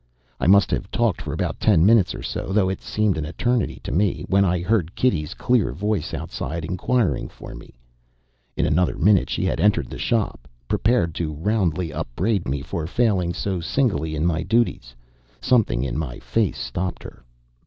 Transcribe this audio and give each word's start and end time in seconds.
I 0.39 0.47
must 0.47 0.71
have 0.71 0.89
talked 0.89 1.21
for 1.21 1.31
about 1.31 1.59
ten 1.59 1.85
minutes 1.85 2.15
or 2.15 2.23
so, 2.23 2.51
though 2.51 2.69
it 2.69 2.81
seemed 2.81 3.19
an 3.19 3.25
eternity 3.27 3.79
to 3.83 3.91
me, 3.91 4.25
when 4.27 4.43
I 4.43 4.59
heard 4.63 4.95
Kitty's 4.95 5.35
clear 5.35 5.73
voice 5.73 6.11
outside 6.11 6.65
inquiring 6.65 7.29
for 7.29 7.53
me. 7.53 7.75
In 8.57 8.65
another 8.65 8.97
minute 8.97 9.29
she 9.29 9.45
had 9.45 9.59
entered 9.59 9.91
the 9.91 9.99
shop, 9.99 10.47
prepared 10.67 11.13
to 11.13 11.31
roundly 11.33 11.93
upbraid 11.93 12.47
me 12.47 12.63
for 12.63 12.87
failing 12.87 13.31
so 13.31 13.59
signally 13.61 14.15
in 14.15 14.25
my 14.25 14.41
duties. 14.41 14.95
Something 15.39 15.83
in 15.83 15.99
my 15.99 16.17
face 16.17 16.57
stopped 16.57 17.03
her. 17.03 17.23